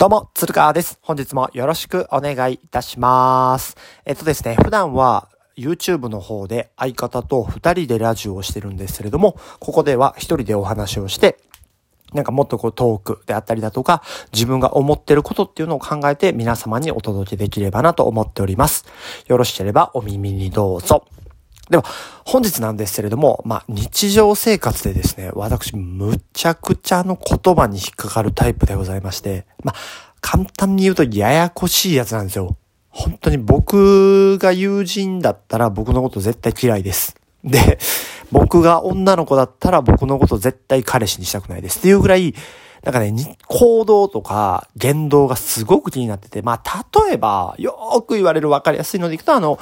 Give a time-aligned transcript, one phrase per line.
[0.00, 0.98] どうも、鶴川です。
[1.02, 3.76] 本日もよろしくお願いいたします。
[4.06, 5.28] えっとですね、普段は
[5.58, 11.36] YouTube の方で相方と二人でラジオをしてるんですけれども、ここでは一人でお話をして、
[12.14, 14.02] なんかもっとこうトークであったりだとか、
[14.32, 18.86] 自分が思ってることっていうのを考えて皆様にお届けできればなと思っております。
[19.26, 21.04] よろしければお耳にどうぞ。
[21.70, 21.84] では、
[22.24, 29.76] 本日なんですけれども、まあ、日常生活でですね、私、むちゃくちゃの言葉に引っかかるタイプでございまして、まあ、
[30.20, 32.56] 簡単に言うとややこしいやつなんですよ。
[32.88, 37.16] 本当に僕が友人だったら僕のこと絶対嫌いです。
[37.44, 37.78] で、
[38.32, 41.78] 僕が女の子だったら僕のこと絶対彼氏にしたくないです。
[41.78, 42.34] っていうぐらい、
[42.82, 49.58] なんかね、行動とか言動がすごく気になってて、まあ、例えば、よーく言われる分かりやすいのでいくと、あの、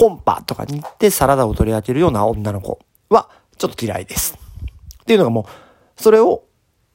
[0.00, 2.78] コンパとかに行ってサラダを取り分けるような女の子
[3.10, 4.38] はちょっと嫌いです。
[5.02, 5.44] っていうのがもう、
[6.00, 6.44] それを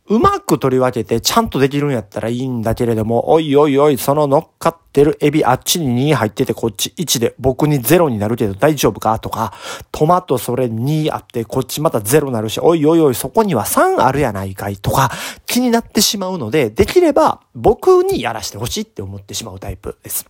[0.07, 9.19] うまく取り分けてちゃんとできるんやったらいいんだけれども、おいおいおい、その乗っかってるエビあっちに2入っててこっち1で僕に0になるけど大丈夫か？
[9.19, 9.53] とか、
[9.91, 14.77] トマトそれ2あってこっちまた0になるし、おいおいおい、そこには3あるやないかい？
[14.77, 15.11] とか
[15.45, 20.25] 気になってしまうので、できれば僕にやらしてほしいって思ってしまうタイプです。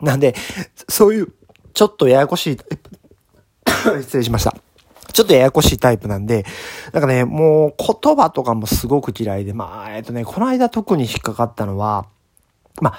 [0.00, 0.34] なんで、
[0.88, 1.32] そういう
[1.74, 2.58] ちょっとややこしい、
[4.02, 4.54] 失礼しました。
[5.12, 6.44] ちょっとややこしいタイプなんで、
[6.92, 12.06] なんかね、もう言葉とかもすごく嫌いで、まあ、えっとね、この間特に引っかかったのは、
[12.80, 12.98] まあ、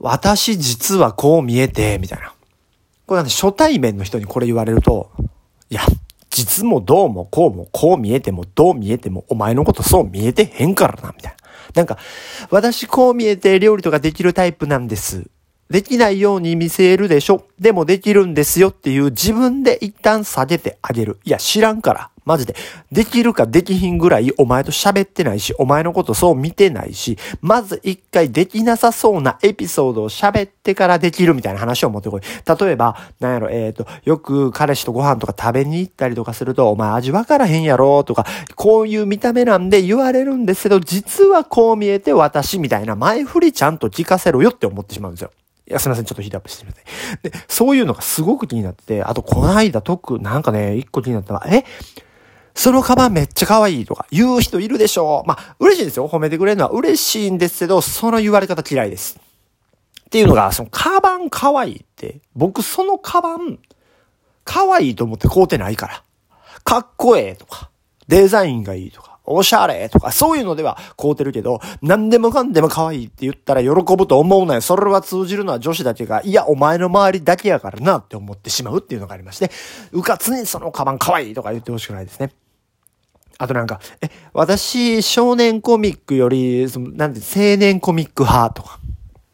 [0.00, 2.32] 私実はこう見えて、みたいな。
[3.06, 5.10] これなんで初対面の人にこれ言われると、
[5.70, 5.80] いや、
[6.30, 11.38] 実もどうもこうもこう見えてもどう見えてもお前のことそう見えてへんからな、みたいな。
[11.74, 11.98] なんか、
[12.50, 15.28] 私こう見えて料理とかできるタイプなんです。
[15.70, 21.18] できないように見せるでしょでもできるんですよっていう自分で一旦下げてあげる。
[21.24, 22.10] いや、知らんから。
[22.28, 22.54] マジで。
[22.92, 32.20] できるかできひんぐらいお前と喋ってないし、お前のことそう見てないし、まず一回できなさそうなエピソードを喋ってからできるみたいな話を持ってこい。
[32.20, 38.26] 例えば、なんやろ、えっ、と、よく彼氏とご飯とか食べに行ったりとかすると、お前味わからへんやろとか、
[38.56, 45.30] こういう見た目なんで言われるんですけど、実はこう見えて私みたいな前振りちゃんと聞かせろよって思ってしまうんですよ。
[45.68, 46.04] いや、すみません。
[46.06, 46.82] ちょっとヒートアップしてみて。
[47.30, 51.64] で、そういうのがすごく気になってて、あと、この間、特、なんかね、一個気になったのは、え？
[52.54, 55.22] そのカバンめっちゃ可愛いとか言う人いるでしょ？
[55.24, 56.08] うまあ、嬉しいですよ。
[56.08, 59.20] 褒めてくれるのは嬉しいんですけど、その言われ方嫌いです。
[60.06, 63.58] っていうのが、そのカバン可愛いって、僕そのカバン、
[64.44, 66.02] 可愛いと思って買うてないから。
[66.64, 67.70] かっこええとか、
[68.08, 74.60] デザインがいいとか、おしゃれとか、そういうのでは買うてるけど、何でもかんでも可愛いって言ったら喜ぶと思うなよ。
[74.60, 79.50] それは通じるのは女子だけが、いや、お前の周りだけやからなって思ってしまうっていうのがありまして、
[79.92, 82.32] うかつにそのカバン可愛いとか言ってほしくないですね。
[83.38, 88.80] あとなんか、え、私、少年コミックより、その、なんて、青年コミック派とか。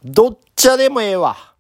[0.05, 1.55] どっちでもええわ。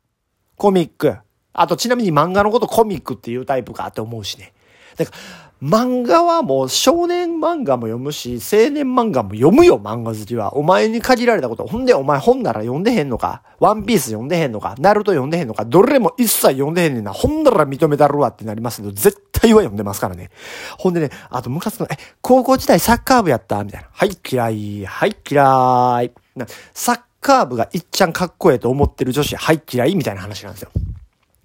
[0.56, 1.16] コミック。
[1.54, 4.52] あと、ちなみに漫画のことコミックっていうタイプかって思うしね。
[4.96, 5.16] だから、
[5.64, 10.58] 漫画はもう少年漫画も読むし、青年漫画も読むよ、漫画好きは。
[10.58, 11.66] お前に限られたこと。
[11.66, 13.42] ほんで、お前本なら読んでへんのか？
[13.60, 14.74] ワンピース読んでへんのか？
[14.78, 15.64] ナルト読んでへんのか？
[15.64, 17.14] どれも一切読んでへんねんな。
[17.14, 20.28] ほんなら認めたるわってなりますけど、絶対は読んでますからね。
[20.76, 23.64] ほんでね、あとムカつくの、え、高校時代サッカー部やった？
[23.64, 23.88] みたいな。
[23.90, 24.84] はい、嫌い。
[24.84, 26.12] はい、嫌い。
[26.36, 29.96] なサッカー部がいっちゃんかっこええと思ってる女子、はい、嫌い？
[29.96, 30.70] みたいな話なんですよ。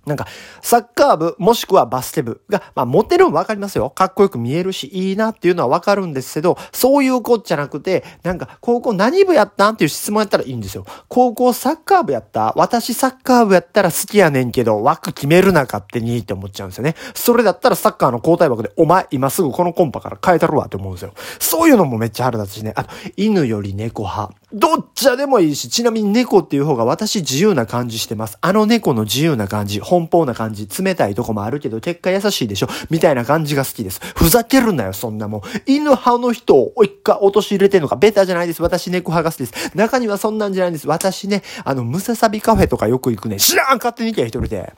[0.10, 0.28] なんか、
[0.62, 3.90] サッカー部、もしくはバスケ部が、まあ、モテるのわかりますよ。
[3.92, 10.86] かっこよく見えるし、いいなっていうのはわかるんですけど、そういう子じゃなくて、なんか、高校何部やったんっていう質問やったらいいんですよ。
[11.08, 12.54] 高校サッカー部やった？
[12.58, 16.96] 私サッカー部やったら好きやねんけど、枠決めるな勝手にって思っちゃうんですよね。
[17.14, 21.14] それだったらサッカーの交代枠で、お前、今すぐこのコンパから変えたるわって思うんですよ。
[21.40, 22.74] そういうのもめっちゃ腹立つしね。
[22.76, 24.34] あと、犬より猫派。
[24.52, 28.38] どっちでもいいし、ちなみに猫っていう方が私自由な感じしてます。
[28.42, 34.02] あの猫の自由な感じ、奔放な感じ、冷たいとこもあるけど、結果優しいでしょみたいな感じが好きです。
[34.16, 35.42] ふざけるなよ、そんなもん。
[35.68, 38.64] 犬派の人を一回落とし入れてんのか、ベタじゃないです。
[38.64, 39.78] 私猫派が好きです。
[39.78, 40.88] 中にはそんなんじゃないんです。
[40.88, 43.38] 私ね、あの、ムササビカフェとかよく行くね。
[43.38, 44.74] 知らん勝手に行け、一人で。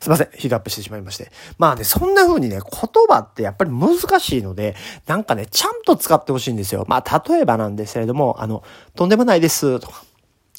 [0.00, 0.28] すいません。
[0.34, 1.30] ヒートアップしてしまいまして。
[1.58, 2.62] まあね、そんな風にね、言
[3.08, 4.74] 葉ってやっぱり難しいので、
[5.06, 6.84] なんかね、ちゃんと使ってほしいんですよ。
[6.88, 8.62] まあ、例えばなんですけれども、あの、
[8.94, 10.04] とんでもないです、とか。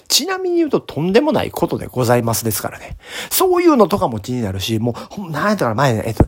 [0.08, 2.98] ちなみに言うと、とんでもないことでございますですからね。
[3.32, 6.26] そういうのとかも気になるし、もう、なんやったら前ね、えっと、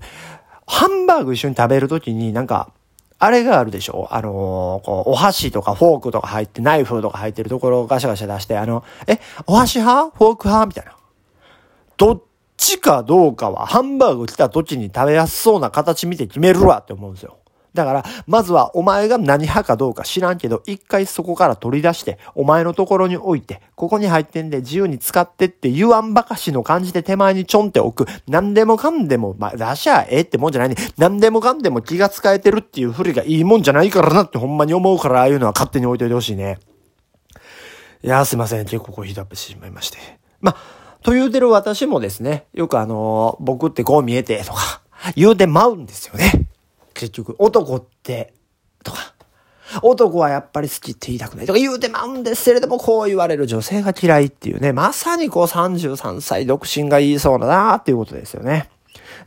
[0.65, 2.71] ハンバーグ一緒に食べるときになんか、
[3.19, 4.07] あれがあるでしょ？
[4.11, 10.15] あのーこう、お箸とかフォークとか入って、ナイフとか入ってるところをガシャガシャ出して、あの、え、お箸派？
[10.15, 10.67] フォーク派？
[10.67, 10.95] みたいな。
[11.97, 12.21] どっ
[12.57, 17.37] ちかどうかはハンバーグ来た時に食べやすそうな形見て決めるわって思うんですよ。
[17.77, 28.09] だから、まずはお前が何派かどうか知らんけど、一回そこから取り出して、お前のところに置いて、ここに入ってんで自由に使ってって言わんばかしの感じで手前にちょんって置く。
[28.27, 30.75] 何でもかんでも、まあ、出しゃええってもんじゃないね。
[30.97, 36.57] 何でもかんでも気が使えてるっていうふりがいいもんじゃないからなってほんまに思うから、ああいうのは勝手に置いといてほしいね。
[38.03, 38.65] いやすいません。
[38.65, 39.99] 結構こうヒートアップしてしまいまして。
[40.41, 44.81] まあ、と言うてる私もですね、よくあのー、僕ってこう見えて、とか、
[45.15, 46.49] 言うてまうんですよね。
[46.93, 48.33] 結局、男って、
[48.83, 49.13] とか、
[49.83, 58.69] 男はやっぱり好きって言いたくないとか言うてまうんですけれども、こう言われる女性が嫌いっていうね、まさにこう33歳独身が言いそうだなっていうことですよね。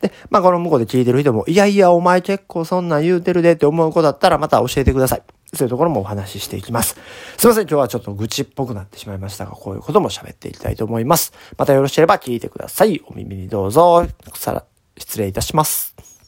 [0.03, 5.23] で、まあこの向こうで聞いてる人も、いやいや、お前結構そんなん言うてるでって思う子だったらまた教えてください。
[5.52, 6.97] そういうところもお話ししていきます。
[7.37, 11.32] すいません、今日はちょっと愚痴っぽくなってしまいましたが、こういうことも喋っていきたいと思います。
[11.56, 13.00] またよろしければ聞いてください。
[13.06, 14.06] お耳にどうぞ。
[14.35, 14.64] さら
[14.97, 16.19] 失礼いたします。